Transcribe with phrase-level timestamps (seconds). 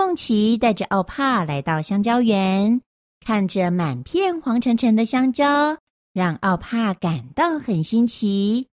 [0.00, 2.80] 梦琪带着奥帕来到香蕉园，
[3.20, 5.76] 看着满片黄澄澄的香蕉，
[6.14, 8.66] 让奥帕感到很新奇。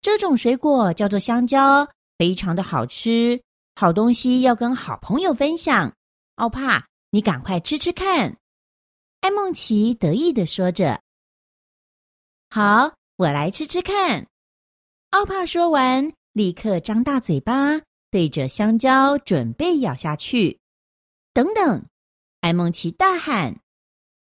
[0.00, 1.88] 这种水果叫做香蕉，
[2.18, 3.42] 非常的好吃，
[3.74, 5.92] 好东西要跟好朋友分享。
[6.36, 8.36] 奥帕，你赶快吃吃看。
[9.22, 11.00] 艾梦琪得意地说着
[12.48, 14.24] ：“好，我来吃吃看。”
[15.10, 20.58] 奥帕说完，立刻张大嘴巴，对着香蕉准备咬下去。
[21.32, 21.84] 等等，
[22.40, 23.60] 艾梦琪大喊：“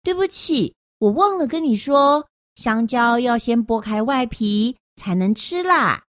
[0.03, 6.03] 对不起，我忘了跟你说，香蕉要先剥开外皮才能吃啦。”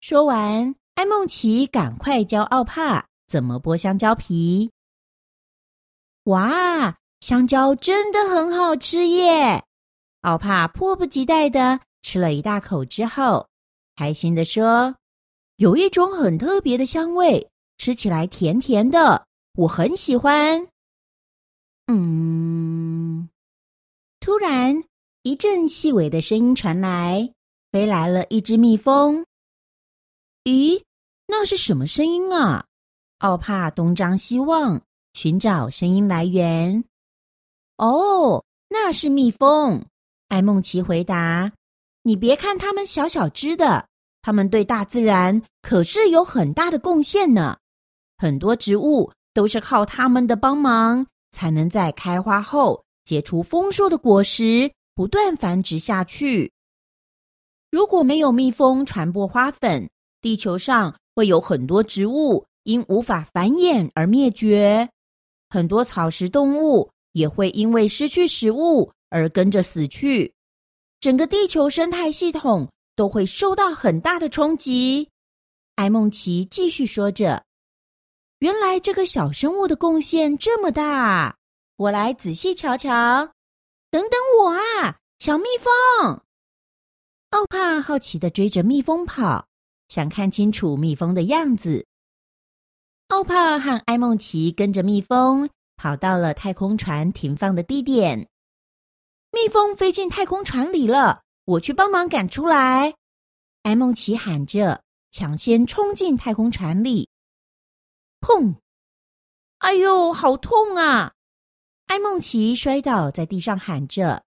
[0.00, 4.70] 说完，艾梦琪赶快教奥帕怎么剥香蕉皮。
[6.24, 6.96] 哇！
[7.20, 9.64] 香蕉真的很好吃耶！
[10.20, 13.48] 奥帕迫不及待的吃了一大口之后，
[13.96, 14.94] 开心的说
[15.58, 20.68] ：“有一种很特别的香味，吃起来甜甜的，我很喜欢。”
[21.90, 23.28] 嗯，
[24.20, 24.84] 突然
[25.24, 27.28] 一阵细微的声音传来，
[27.72, 29.26] 飞来了一只蜜蜂。
[30.44, 30.80] 咦，
[31.26, 32.64] 那是什么声音啊？
[33.18, 34.80] 奥帕东张西望，
[35.14, 36.84] 寻找声音来源。
[37.78, 39.84] 哦，那是蜜蜂。
[40.28, 41.50] 艾梦琪回答
[42.02, 43.88] ：“你别看它们小小只的，
[44.22, 47.56] 它们对大自然可是有很大的贡献呢。
[48.16, 56.50] 很多植物都是靠它们的帮忙，才能在开花后结出丰硕的果实，不断繁殖下去。
[57.70, 59.88] 如果没有蜜蜂传播花粉，
[60.20, 64.88] 地球上会有很多植物因无法繁衍而灭绝，
[65.50, 70.32] 很多草食动物。”也会因为失去食物而跟着死去，
[71.00, 72.68] 整个地球生态系统
[72.98, 75.08] 都会受到很大的冲击。
[75.76, 77.44] 艾梦琪继续说着
[78.40, 81.36] ：“原来这个小生物的贡献这么大，
[81.76, 82.90] 我来仔细瞧瞧。
[83.88, 86.20] 等等我啊，小蜜蜂！”
[87.30, 89.46] 奥帕好奇的追着蜜蜂跑，
[89.86, 91.86] 想看清楚蜜蜂的样子。
[93.10, 95.48] 奥帕和艾梦琪跟着蜜蜂。
[95.80, 98.28] 跑到了太空船停放的地点，
[99.30, 102.94] 蜜蜂飞进太空船里了，我去帮忙赶出来。
[103.62, 107.08] 艾梦琪喊着，抢先冲进太空船里。
[108.20, 108.56] 砰！
[109.56, 111.14] 哎呦，好痛啊！
[111.86, 114.22] 艾梦琪摔倒在地上，喊着：“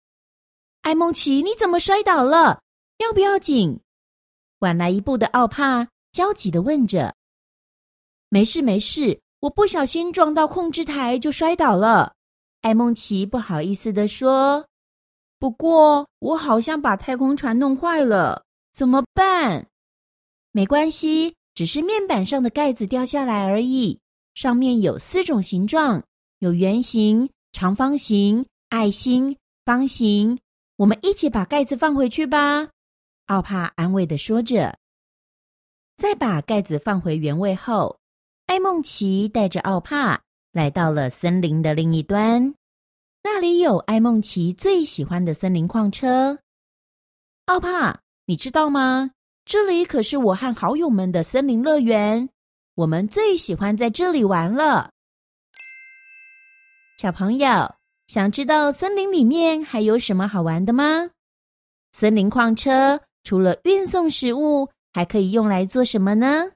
[0.81, 2.63] 艾梦琪，你怎么摔倒了？
[2.97, 3.79] 要不要紧？”
[4.59, 7.15] 晚来一步的奥帕焦急地问着
[8.29, 12.15] ：“没事，没事。”我不小心撞到控制台，就摔倒了。
[12.61, 14.67] 艾梦琪不好意思地说
[15.41, 19.65] ：“不过我好像把太空船弄坏了，怎么办？”
[20.53, 23.99] 没关系，只是面板上的盖子掉下来而已。
[24.35, 26.03] 上面有四种形状，
[26.37, 29.35] 有圆形、长方形、爱心、
[29.65, 30.37] 方形。
[30.75, 32.69] 我们一起把盖子放回去吧。
[33.25, 34.77] 奥帕安慰的说着。
[35.97, 37.97] 再把盖子放回原位后。
[38.45, 42.53] 艾梦琪带着奥帕来到了森林的另一端，
[43.23, 46.39] 那里有艾梦琪最喜欢的森林矿车。
[47.45, 47.95] 奥帕，
[48.25, 49.11] 你知道吗？
[49.45, 52.29] 这里可是我和好友们的森林乐园，
[52.75, 54.91] 我们最喜欢在这里玩了。
[56.97, 57.75] 小朋友，
[58.07, 61.09] 想知道森林里面还有什么好玩的吗？
[61.93, 66.51] 森林矿车除了运送食物，还可以用来做什么呢？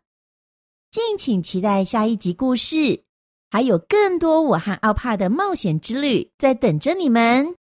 [0.92, 3.04] 敬请期待下一集故事，
[3.56, 7.56] 还有更多我和奥帕的冒险之旅在等着你们。